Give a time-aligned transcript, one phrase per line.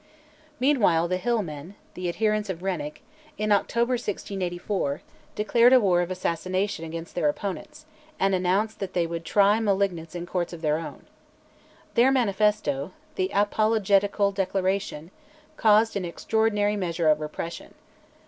[0.59, 3.03] Meanwhile "the hill men," the adherents of Renwick,
[3.37, 5.03] in October 1684,
[5.35, 7.85] declared a war of assassination against their opponents,
[8.19, 11.05] and announced that they would try malignants in courts of their own.
[11.93, 15.11] Their manifesto ("The Apologetical Declaration")
[15.55, 17.75] caused an extraordinary measure of repression.